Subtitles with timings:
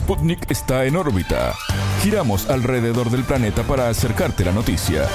[0.00, 1.54] Sputnik está en órbita.
[2.02, 5.06] Giramos alrededor del planeta para acercarte la noticia.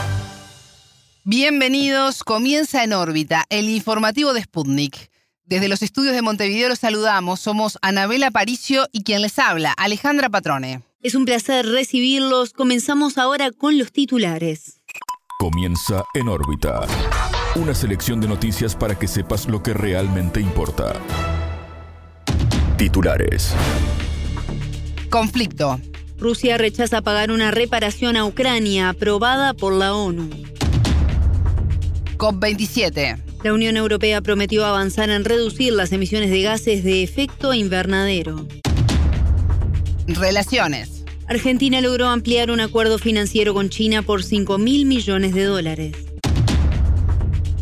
[1.23, 5.09] Bienvenidos, comienza en órbita, el informativo de Sputnik.
[5.43, 10.29] Desde los estudios de Montevideo los saludamos, somos Anabela Paricio y quien les habla, Alejandra
[10.29, 10.83] Patrone.
[11.01, 14.81] Es un placer recibirlos, comenzamos ahora con los titulares.
[15.39, 16.81] Comienza en órbita.
[17.55, 20.93] Una selección de noticias para que sepas lo que realmente importa.
[22.77, 23.55] Titulares.
[25.15, 25.79] Conflicto.
[26.19, 30.29] Rusia rechaza pagar una reparación a Ucrania aprobada por la ONU.
[32.17, 33.23] COP27.
[33.41, 38.45] La Unión Europea prometió avanzar en reducir las emisiones de gases de efecto invernadero.
[40.05, 41.05] Relaciones.
[41.29, 45.95] Argentina logró ampliar un acuerdo financiero con China por 5 mil millones de dólares.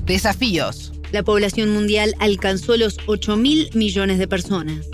[0.08, 0.92] Desafíos.
[1.12, 4.88] La población mundial alcanzó los 8 mil millones de personas.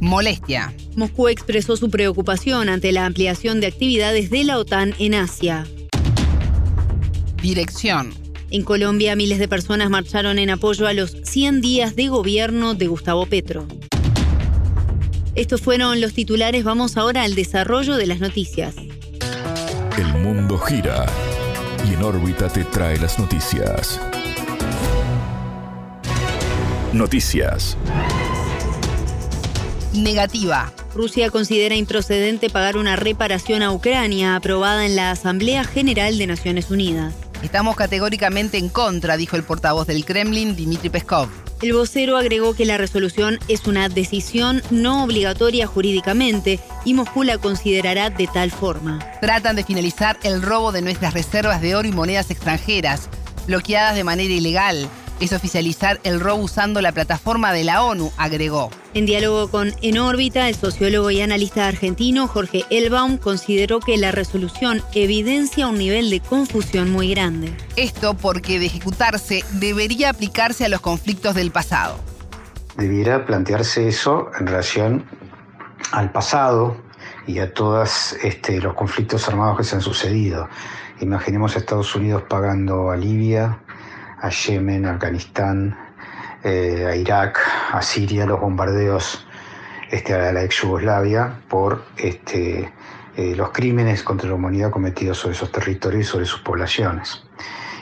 [0.00, 0.72] Molestia.
[0.94, 5.66] Moscú expresó su preocupación ante la ampliación de actividades de la OTAN en Asia.
[7.42, 8.14] Dirección.
[8.50, 12.86] En Colombia, miles de personas marcharon en apoyo a los 100 días de gobierno de
[12.86, 13.66] Gustavo Petro.
[15.34, 18.76] Estos fueron los titulares, vamos ahora al desarrollo de las noticias.
[19.96, 21.06] El mundo gira
[21.88, 24.00] y en órbita te trae las noticias.
[26.92, 27.76] Noticias.
[29.98, 30.72] Negativa.
[30.94, 36.70] Rusia considera improcedente pagar una reparación a Ucrania aprobada en la Asamblea General de Naciones
[36.70, 37.14] Unidas.
[37.42, 41.28] Estamos categóricamente en contra, dijo el portavoz del Kremlin, Dmitry Peskov.
[41.62, 47.38] El vocero agregó que la resolución es una decisión no obligatoria jurídicamente y Moscú la
[47.38, 49.00] considerará de tal forma.
[49.20, 53.08] Tratan de finalizar el robo de nuestras reservas de oro y monedas extranjeras,
[53.48, 54.88] bloqueadas de manera ilegal,
[55.20, 58.70] es oficializar el robo usando la plataforma de la ONU, agregó.
[58.94, 64.12] En diálogo con En órbita, el sociólogo y analista argentino Jorge Elbaum consideró que la
[64.12, 67.54] resolución evidencia un nivel de confusión muy grande.
[67.76, 71.98] Esto porque de ejecutarse debería aplicarse a los conflictos del pasado.
[72.76, 75.04] Debiera plantearse eso en relación
[75.92, 76.76] al pasado
[77.26, 80.48] y a todos este, los conflictos armados que se han sucedido.
[81.00, 83.60] Imaginemos a Estados Unidos pagando a Libia,
[84.20, 85.76] a Yemen, Afganistán,
[86.44, 87.38] eh, a Irak,
[87.72, 89.26] a Siria, los bombardeos
[89.90, 92.72] este, a la ex Yugoslavia por este,
[93.16, 97.24] eh, los crímenes contra la humanidad cometidos sobre esos territorios y sobre sus poblaciones.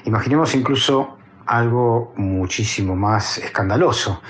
[0.05, 4.23] Imaginemos incluso algo muchísimo más escandaloso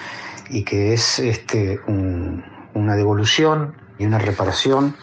[0.48, 4.94] y que es este, una devolución y una reparación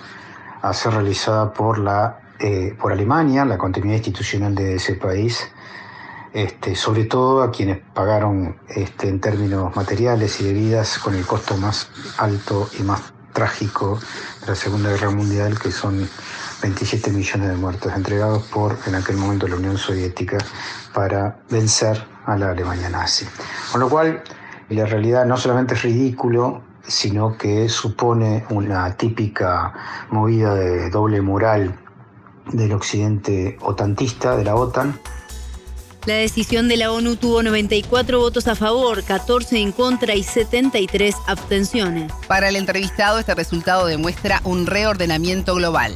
[0.61, 5.51] a ser realizada por, la, eh, por Alemania, la continuidad institucional de ese país,
[6.33, 11.25] este, sobre todo a quienes pagaron este, en términos materiales y de vidas con el
[11.25, 13.99] costo más alto y más trágico
[14.41, 16.09] de la Segunda Guerra Mundial, que son
[16.61, 20.37] 27 millones de muertos entregados por en aquel momento la Unión Soviética
[20.93, 23.25] para vencer a la Alemania nazi.
[23.71, 24.23] Con lo cual,
[24.69, 29.73] la realidad no solamente es ridículo, sino que supone una típica
[30.09, 31.79] movida de doble moral
[32.51, 34.99] del occidente otantista, de la OTAN,
[36.05, 41.15] la decisión de la ONU tuvo 94 votos a favor, 14 en contra y 73
[41.27, 42.11] abstenciones.
[42.27, 45.95] Para el entrevistado, este resultado demuestra un reordenamiento global.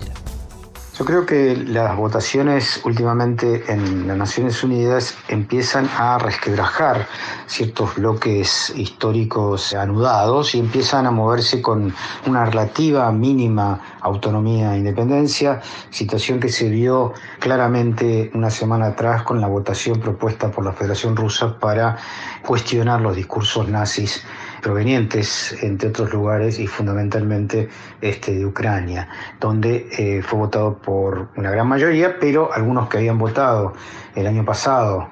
[0.98, 7.06] Yo creo que las votaciones últimamente en las Naciones Unidas empiezan a resquebrajar
[7.46, 11.94] ciertos bloques históricos anudados y empiezan a moverse con
[12.26, 19.40] una relativa mínima autonomía e independencia, situación que se vio claramente una semana atrás con
[19.40, 21.96] la votación propuesta por la Federación Rusa para
[22.44, 24.24] cuestionar los discursos nazis
[24.62, 27.70] provenientes, entre otros lugares, y fundamentalmente
[28.02, 29.08] este, de Ucrania,
[29.40, 33.74] donde eh, fue votado por una gran mayoría, pero algunos que habían votado
[34.16, 35.10] el año pasado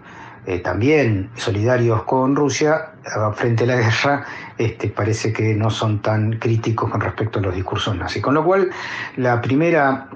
[0.47, 2.91] eh, también solidarios con Rusia
[3.33, 4.25] frente a la guerra,
[4.57, 8.21] este, parece que no son tan críticos con respecto a los discursos nazis.
[8.21, 8.69] Con lo cual,
[9.17, 10.07] la primera,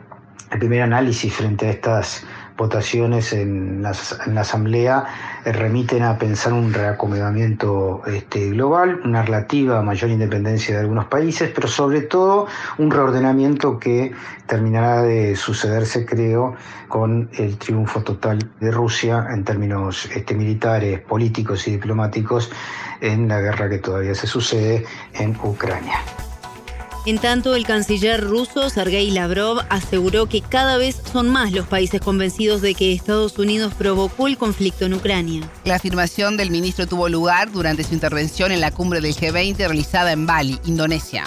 [0.51, 2.25] el primer análisis frente a estas
[2.59, 3.91] votaciones en la,
[4.41, 5.05] Asamblea
[5.45, 11.51] eh, remiten a pensar un reacomodamiento este, global, una relativa mayor independencia de algunos países,
[11.55, 12.47] pero sobre todo
[12.77, 14.11] un reordenamiento que
[14.45, 16.55] terminará de sucederse, creo,
[16.89, 22.51] con el triunfo total de Rusia en términos este, militares, políticos y diplomáticos
[22.99, 25.99] en la guerra que todavía se sucede en Ucrania.
[27.09, 32.01] En tanto, el canciller ruso Sergei Lavrov aseguró que cada vez son más los países
[32.01, 35.41] convencidos de que Estados Unidos provocó el conflicto en Ucrania.
[35.65, 40.11] La afirmación del ministro tuvo lugar durante su intervención en la cumbre del G20 realizada
[40.11, 41.23] en Bali, Indonesia.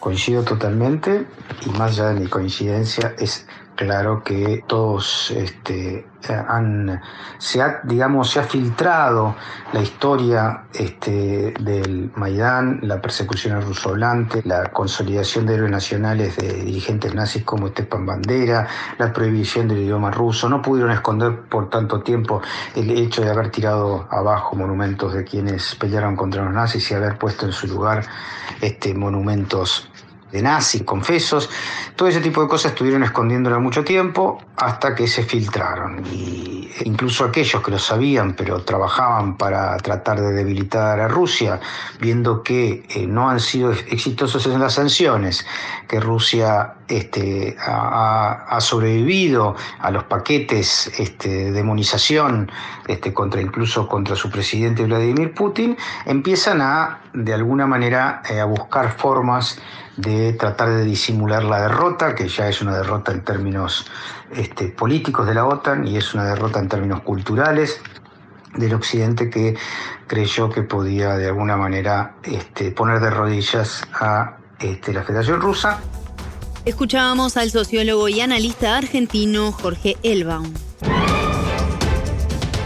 [0.00, 1.24] Coincido totalmente
[1.64, 7.00] y más allá de mi coincidencia es claro que todos este, han,
[7.38, 9.36] se ha, digamos, se ha filtrado
[9.72, 16.36] la historia este, del Maidán, la persecución al ruso hablante, la consolidación de héroes nacionales
[16.36, 18.66] de dirigentes nazis como Stepan Bandera,
[18.98, 20.48] la prohibición del idioma ruso.
[20.48, 22.40] No pudieron esconder por tanto tiempo
[22.74, 27.18] el hecho de haber tirado abajo monumentos de quienes pelearon contra los nazis y haber
[27.18, 28.04] puesto en su lugar
[28.60, 29.90] este, monumentos
[30.32, 31.48] de nazis, confesos,
[31.94, 36.04] todo ese tipo de cosas estuvieron escondiéndola mucho tiempo hasta que se filtraron.
[36.06, 41.60] Y incluso aquellos que lo sabían, pero trabajaban para tratar de debilitar a Rusia,
[42.00, 45.46] viendo que eh, no han sido exitosos en las sanciones,
[45.88, 52.50] que Rusia este, ha, sobrevivido a los paquetes este, de demonización
[52.88, 58.44] este, contra incluso contra su presidente Vladimir Putin, empiezan a de alguna manera eh, a
[58.44, 59.58] buscar formas
[59.96, 63.86] de tratar de disimular la derrota, que ya es una derrota en términos
[64.30, 67.80] este, políticos de la OTAN y es una derrota en términos culturales
[68.54, 69.56] del Occidente que
[70.06, 75.80] creyó que podía de alguna manera este, poner de rodillas a este, la Federación Rusa.
[76.64, 80.52] Escuchábamos al sociólogo y analista argentino Jorge Elbaum.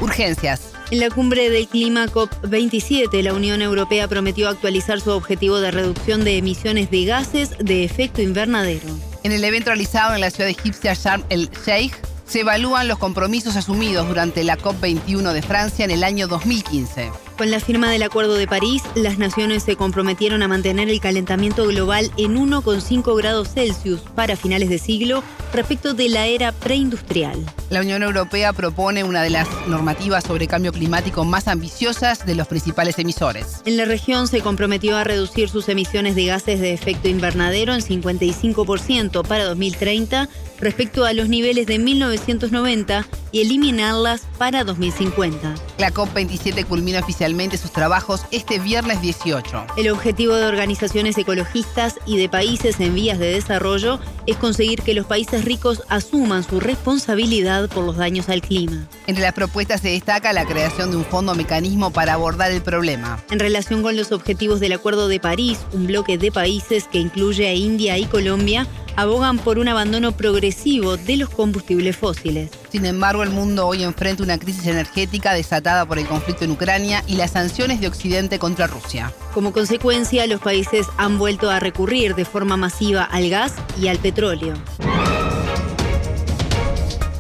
[0.00, 0.79] Urgencias.
[0.90, 6.25] En la cumbre del clima COP27, la Unión Europea prometió actualizar su objetivo de reducción
[6.25, 8.88] de emisiones de gases de efecto invernadero.
[9.22, 11.94] En el evento realizado en la ciudad egipcia Sharm el Sheikh,
[12.26, 17.12] se evalúan los compromisos asumidos durante la COP21 de Francia en el año 2015.
[17.38, 21.69] Con la firma del Acuerdo de París, las naciones se comprometieron a mantener el calentamiento
[21.69, 25.22] global en 1,5 grados Celsius para finales de siglo
[25.52, 27.44] respecto de la era preindustrial.
[27.70, 32.49] La Unión Europea propone una de las normativas sobre cambio climático más ambiciosas de los
[32.49, 33.62] principales emisores.
[33.64, 37.81] En la región se comprometió a reducir sus emisiones de gases de efecto invernadero en
[37.81, 40.28] 55% para 2030
[40.61, 45.55] respecto a los niveles de 1990 y eliminarlas para 2050.
[45.78, 49.66] La COP27 culmina oficialmente sus trabajos este viernes 18.
[49.76, 54.94] El objetivo de organizaciones ecologistas y de países en vías de desarrollo es conseguir que
[54.94, 58.88] los países ricos asuman su responsabilidad por los daños al clima.
[59.06, 63.22] Entre las propuestas se destaca la creación de un fondo mecanismo para abordar el problema.
[63.30, 67.48] En relación con los objetivos del Acuerdo de París, un bloque de países que incluye
[67.48, 68.66] a India y Colombia
[68.96, 72.50] abogan por un abandono progresivo de los combustibles fósiles.
[72.70, 77.02] Sin embargo, el mundo hoy enfrenta una crisis energética desatada por el conflicto en Ucrania
[77.06, 79.12] y las sanciones de Occidente contra Rusia.
[79.34, 83.98] Como consecuencia, los países han vuelto a recurrir de forma masiva al gas y al
[83.98, 84.54] petróleo.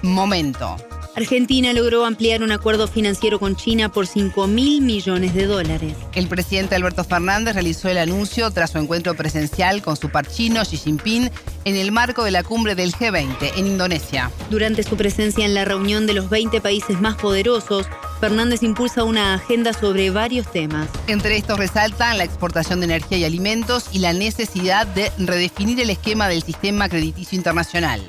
[0.02, 0.76] Momento.
[1.16, 5.94] Argentina logró ampliar un acuerdo financiero con China por 5 mil millones de dólares.
[6.14, 10.62] El presidente Alberto Fernández realizó el anuncio tras su encuentro presencial con su par chino
[10.62, 11.30] Xi Jinping
[11.64, 14.30] en el marco de la cumbre del G20 en Indonesia.
[14.50, 17.86] Durante su presencia en la reunión de los 20 países más poderosos,
[18.20, 20.88] Fernández impulsa una agenda sobre varios temas.
[21.06, 25.90] Entre estos resaltan la exportación de energía y alimentos y la necesidad de redefinir el
[25.90, 28.00] esquema del sistema crediticio internacional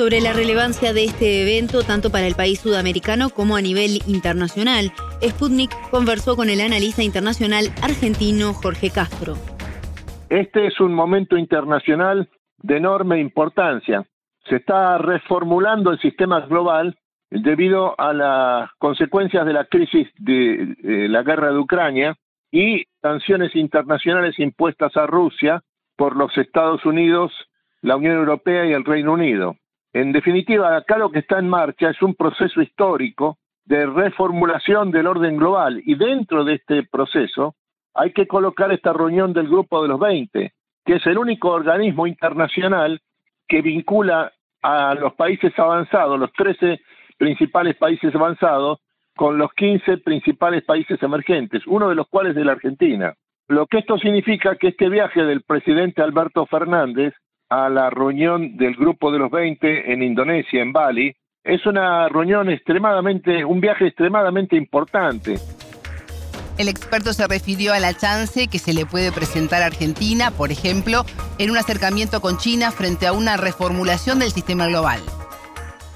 [0.00, 4.92] sobre la relevancia de este evento tanto para el país sudamericano como a nivel internacional.
[5.22, 9.34] Sputnik conversó con el analista internacional argentino Jorge Castro.
[10.30, 12.30] Este es un momento internacional
[12.62, 14.06] de enorme importancia.
[14.48, 16.96] Se está reformulando el sistema global
[17.30, 20.76] debido a las consecuencias de la crisis de,
[21.10, 22.16] la guerra de Ucrania
[22.50, 25.60] y sanciones internacionales impuestas a Rusia
[25.94, 27.32] por los Estados Unidos,
[27.82, 29.56] la Unión Europea y el Reino Unido.
[29.92, 35.06] En definitiva, acá lo que está en marcha es un proceso histórico de reformulación del
[35.06, 37.54] orden global y dentro de este proceso
[37.94, 40.52] hay que colocar esta reunión del Grupo de los 20,
[40.84, 43.00] que es el único organismo internacional
[43.48, 44.32] que vincula
[44.62, 46.80] a los países avanzados, los 13
[47.18, 48.78] principales países avanzados,
[49.16, 53.14] con los 15 principales países emergentes, uno de los cuales es la Argentina.
[53.48, 57.12] Lo que esto significa que este viaje del presidente Alberto Fernández
[57.50, 61.14] a la reunión del Grupo de los 20 en Indonesia, en Bali.
[61.42, 65.34] Es una reunión extremadamente, un viaje extremadamente importante.
[66.58, 70.52] El experto se refirió a la chance que se le puede presentar a Argentina, por
[70.52, 71.02] ejemplo,
[71.38, 75.00] en un acercamiento con China frente a una reformulación del sistema global.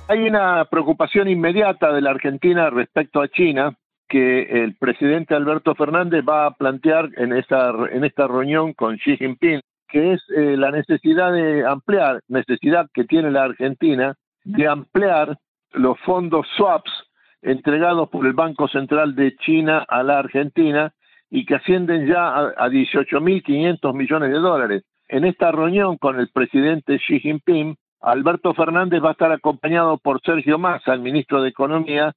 [0.08, 3.76] Hay una preocupación inmediata de la Argentina respecto a China
[4.08, 9.16] que el presidente Alberto Fernández va a plantear en esta, en esta reunión con Xi
[9.16, 14.14] Jinping que es eh, la necesidad de ampliar, necesidad que tiene la Argentina
[14.44, 15.38] de ampliar
[15.72, 16.90] los fondos swaps
[17.42, 20.92] entregados por el Banco Central de China a la Argentina
[21.30, 24.82] y que ascienden ya a, a 18.500 millones de dólares.
[25.08, 30.20] en esta reunión con el presidente Xi Jinping, Alberto Fernández va a estar acompañado por
[30.20, 32.12] Sergio Massa, el ministro de Economía,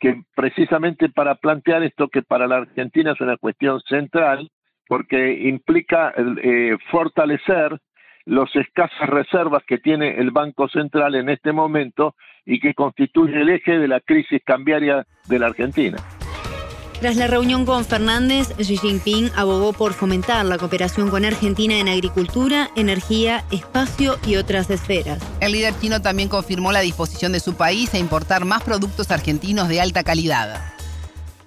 [0.00, 4.50] que precisamente para plantear esto que para la Argentina es una cuestión central,
[4.92, 6.12] porque implica
[6.44, 7.80] eh, fortalecer
[8.26, 13.48] las escasas reservas que tiene el Banco Central en este momento y que constituye el
[13.48, 15.96] eje de la crisis cambiaria de la Argentina.
[17.00, 21.88] Tras la reunión con Fernández, Xi Jinping abogó por fomentar la cooperación con Argentina en
[21.88, 25.20] agricultura, energía, espacio y otras esferas.
[25.40, 29.70] El líder chino también confirmó la disposición de su país a importar más productos argentinos
[29.70, 30.60] de alta calidad.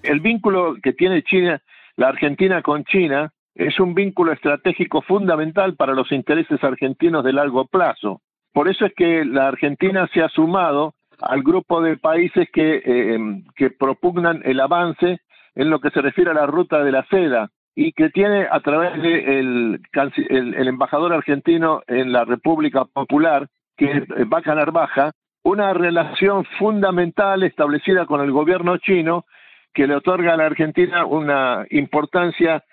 [0.01, 1.61] El vínculo que tiene China,
[1.95, 7.65] la Argentina con China, es un vínculo estratégico fundamental para los intereses argentinos de largo
[7.65, 8.21] plazo.
[8.53, 13.69] Por eso es que la Argentina se ha sumado al grupo de países que, eh,
[13.79, 15.19] propugnan el avance
[15.55, 18.59] en lo que se refiere a la ruta de la seda y que tiene a
[18.59, 23.47] través del de el, embajador argentino en la República Popular,
[23.77, 25.11] que es Baca Narvaja,
[25.43, 29.25] una relación fundamental establecida con el gobierno chino
[29.73, 32.63] que le otorga a la Argentina una importancia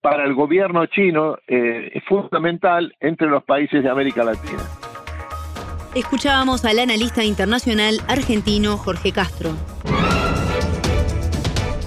[0.00, 4.62] para el gobierno chino eh, fundamental entre los países de América Latina.
[5.94, 9.50] Escuchábamos al analista internacional argentino Jorge Castro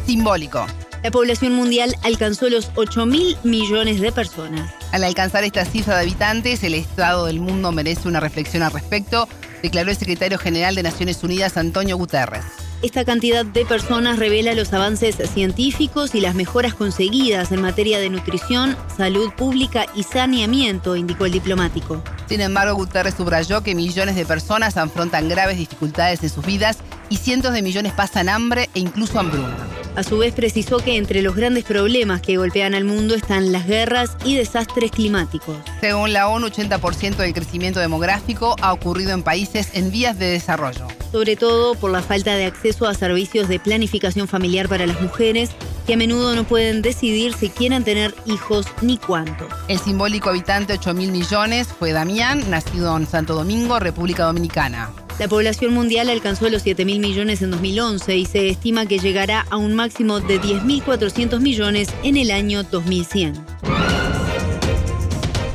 [0.05, 0.65] simbólico.
[1.03, 4.73] La población mundial alcanzó los 8 mil millones de personas.
[4.91, 9.27] Al alcanzar esta cifra de habitantes, el estado del mundo merece una reflexión al respecto,
[9.61, 12.62] declaró el secretario general de Naciones Unidas, Antonio Guterres.
[12.83, 18.09] Esta cantidad de personas revela los avances científicos y las mejoras conseguidas en materia de
[18.09, 22.03] nutrición, salud pública y saneamiento, indicó el diplomático.
[22.27, 27.15] Sin embargo, Guterres subrayó que millones de personas afrontan graves dificultades en sus vidas y
[27.15, 29.55] cientos de millones pasan hambre e incluso hambruna.
[29.95, 33.67] A su vez precisó que entre los grandes problemas que golpean al mundo están las
[33.67, 35.55] guerras y desastres climáticos.
[35.81, 40.87] Según la ONU, 80% del crecimiento demográfico ha ocurrido en países en vías de desarrollo.
[41.11, 45.51] Sobre todo por la falta de acceso a servicios de planificación familiar para las mujeres,
[45.85, 49.47] que a menudo no pueden decidir si quieren tener hijos ni cuánto.
[49.67, 54.89] El simbólico habitante 8 mil millones fue Damián, nacido en Santo Domingo, República Dominicana.
[55.19, 59.45] La población mundial alcanzó los 7 mil millones en 2011 y se estima que llegará
[59.49, 63.33] a un máximo de 10.400 millones en el año 2100.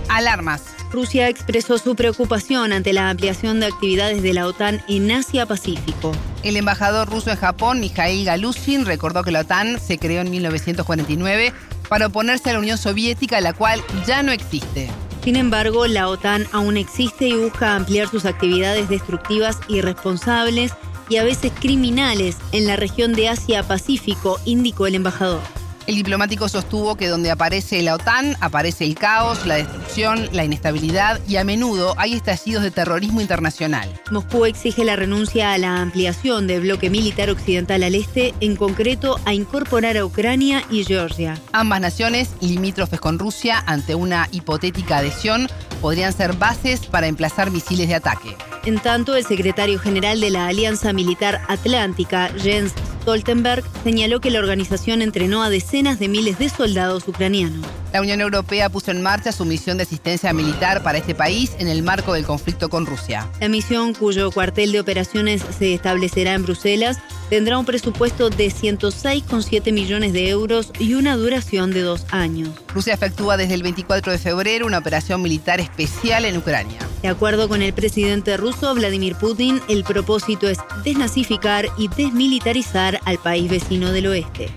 [0.08, 0.62] Alarmas.
[0.90, 6.12] Rusia expresó su preocupación ante la ampliación de actividades de la OTAN en Asia-Pacífico.
[6.42, 11.52] El embajador ruso en Japón, Mikhail Galushin, recordó que la OTAN se creó en 1949
[11.90, 14.88] para oponerse a la Unión Soviética, la cual ya no existe.
[15.22, 20.72] Sin embargo, la OTAN aún existe y busca ampliar sus actividades destructivas irresponsables
[21.08, 25.57] y a veces criminales en la región de Asia-Pacífico, indicó el embajador.
[25.88, 31.18] El diplomático sostuvo que donde aparece la OTAN aparece el caos, la destrucción, la inestabilidad
[31.26, 33.88] y a menudo hay estallidos de terrorismo internacional.
[34.10, 39.18] Moscú exige la renuncia a la ampliación del bloque militar occidental al este, en concreto
[39.24, 41.38] a incorporar a Ucrania y Georgia.
[41.52, 45.48] Ambas naciones, limítrofes con Rusia, ante una hipotética adhesión,
[45.80, 48.36] podrían ser bases para emplazar misiles de ataque.
[48.66, 52.74] En tanto, el secretario general de la Alianza Militar Atlántica, Jens
[53.08, 57.66] Stoltenberg señaló que la organización entrenó a decenas de miles de soldados ucranianos.
[57.90, 61.68] La Unión Europea puso en marcha su misión de asistencia militar para este país en
[61.68, 63.26] el marco del conflicto con Rusia.
[63.40, 66.98] La misión, cuyo cuartel de operaciones se establecerá en Bruselas,
[67.30, 72.50] tendrá un presupuesto de 106,7 millones de euros y una duración de dos años.
[72.74, 76.87] Rusia efectúa desde el 24 de febrero una operación militar especial en Ucrania.
[77.02, 83.18] De acuerdo con el presidente ruso Vladimir Putin, el propósito es desnazificar y desmilitarizar al
[83.18, 84.48] país vecino del oeste.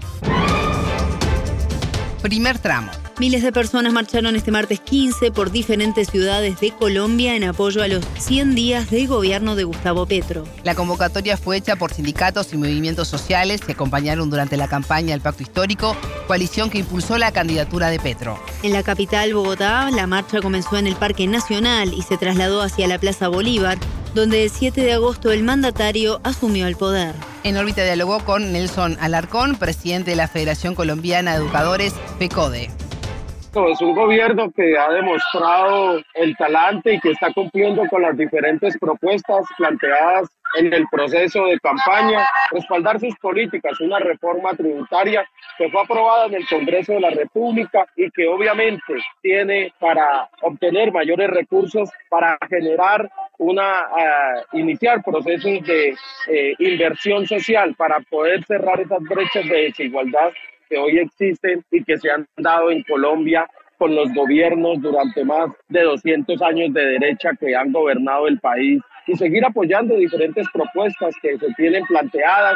[2.22, 2.92] Primer tramo.
[3.22, 7.88] Miles de personas marcharon este martes 15 por diferentes ciudades de Colombia en apoyo a
[7.88, 10.44] los 100 días de gobierno de Gustavo Petro.
[10.64, 15.22] La convocatoria fue hecha por sindicatos y movimientos sociales que acompañaron durante la campaña del
[15.22, 18.40] Pacto Histórico, coalición que impulsó la candidatura de Petro.
[18.64, 22.88] En la capital, Bogotá, la marcha comenzó en el Parque Nacional y se trasladó hacia
[22.88, 23.78] la Plaza Bolívar,
[24.16, 27.14] donde el 7 de agosto el mandatario asumió el poder.
[27.44, 32.72] En órbita dialogó con Nelson Alarcón, presidente de la Federación Colombiana de Educadores, FECODE.
[33.54, 38.78] Es un gobierno que ha demostrado el talante y que está cumpliendo con las diferentes
[38.80, 45.28] propuestas planteadas en el proceso de campaña, respaldar sus políticas, una reforma tributaria
[45.58, 50.94] que fue aprobada en el Congreso de la República y que obviamente tiene para obtener
[50.94, 55.94] mayores recursos para generar una uh, iniciar procesos de
[56.28, 60.32] eh, inversión social para poder cerrar esas brechas de desigualdad
[60.72, 63.46] que hoy existen y que se han dado en Colombia
[63.78, 68.82] con los gobiernos durante más de 200 años de derecha que han gobernado el país
[69.06, 72.56] y seguir apoyando diferentes propuestas que se tienen planteadas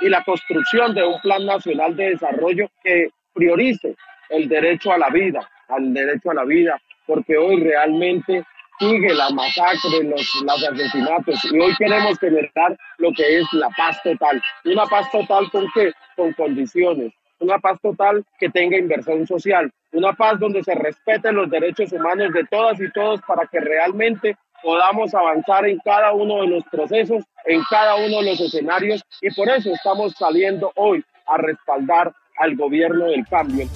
[0.00, 3.96] y la construcción de un plan nacional de desarrollo que priorice
[4.28, 8.44] el derecho a la vida, al derecho a la vida, porque hoy realmente
[8.78, 14.00] sigue la masacre, los, los asesinatos y hoy queremos generar lo que es la paz
[14.04, 14.40] total.
[14.64, 15.92] Una paz total con qué?
[16.14, 17.12] Con condiciones.
[17.38, 19.70] Una paz total que tenga inversión social.
[19.92, 24.36] Una paz donde se respeten los derechos humanos de todas y todos para que realmente
[24.62, 29.32] podamos avanzar en cada uno de los procesos, en cada uno de los escenarios y
[29.34, 33.66] por eso estamos saliendo hoy a respaldar al gobierno del cambio.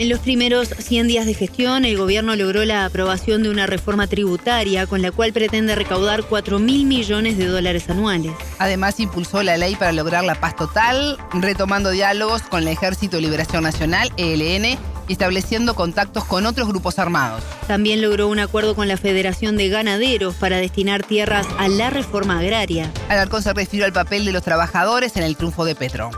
[0.00, 4.06] En los primeros 100 días de gestión, el gobierno logró la aprobación de una reforma
[4.06, 8.30] tributaria con la cual pretende recaudar 4 mil millones de dólares anuales.
[8.60, 13.22] Además, impulsó la ley para lograr la paz total, retomando diálogos con el Ejército de
[13.22, 14.78] Liberación Nacional, ELN,
[15.08, 17.42] y estableciendo contactos con otros grupos armados.
[17.66, 22.38] También logró un acuerdo con la Federación de Ganaderos para destinar tierras a la reforma
[22.38, 22.92] agraria.
[23.08, 26.10] Alarcón se refirió al papel de los trabajadores en el triunfo de Petro.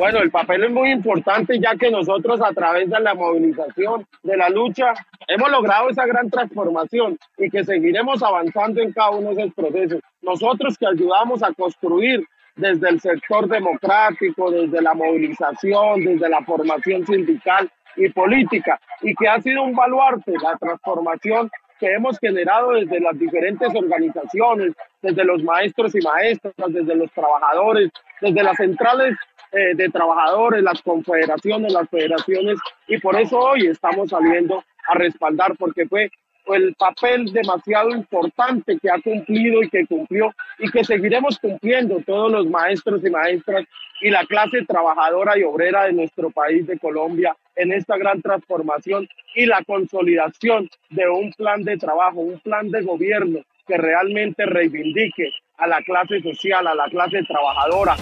[0.00, 4.34] Bueno, el papel es muy importante ya que nosotros a través de la movilización, de
[4.34, 4.94] la lucha,
[5.28, 10.00] hemos logrado esa gran transformación y que seguiremos avanzando en cada uno de esos procesos.
[10.22, 12.24] Nosotros que ayudamos a construir
[12.56, 19.28] desde el sector democrático, desde la movilización, desde la formación sindical y política, y que
[19.28, 25.42] ha sido un baluarte la transformación que hemos generado desde las diferentes organizaciones, desde los
[25.42, 29.16] maestros y maestras, desde los trabajadores, desde las centrales
[29.52, 35.56] eh, de trabajadores, las confederaciones, las federaciones, y por eso hoy estamos saliendo a respaldar,
[35.58, 36.10] porque fue
[36.54, 42.30] el papel demasiado importante que ha cumplido y que cumplió y que seguiremos cumpliendo todos
[42.30, 43.64] los maestros y maestras
[44.00, 49.08] y la clase trabajadora y obrera de nuestro país de Colombia en esta gran transformación
[49.34, 55.30] y la consolidación de un plan de trabajo, un plan de gobierno que realmente reivindique
[55.58, 57.96] a la clase social, a la clase trabajadora,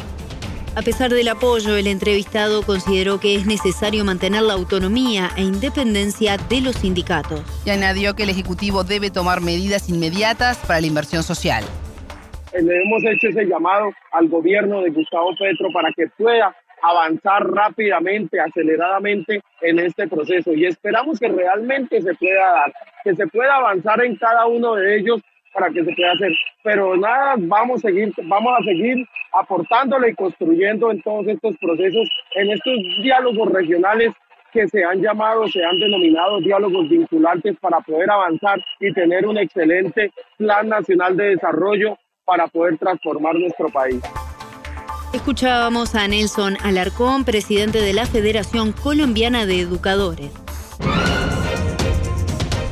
[0.78, 6.36] a pesar del apoyo, el entrevistado consideró que es necesario mantener la autonomía e independencia
[6.36, 7.42] de los sindicatos.
[7.66, 11.64] Y añadió que el Ejecutivo debe tomar medidas inmediatas para la inversión social.
[12.52, 17.44] Eh, le hemos hecho ese llamado al gobierno de Gustavo Petro para que pueda avanzar
[17.50, 23.56] rápidamente, aceleradamente en este proceso y esperamos que realmente se pueda dar, que se pueda
[23.56, 25.20] avanzar en cada uno de ellos
[25.52, 26.32] para que se pueda hacer.
[26.62, 32.08] Pero nada, vamos a seguir, vamos a seguir aportándole y construyendo en todos estos procesos,
[32.34, 34.12] en estos diálogos regionales
[34.52, 39.38] que se han llamado, se han denominado diálogos vinculantes para poder avanzar y tener un
[39.38, 44.00] excelente plan nacional de desarrollo para poder transformar nuestro país.
[45.12, 50.32] Escuchábamos a Nelson Alarcón, presidente de la Federación Colombiana de Educadores.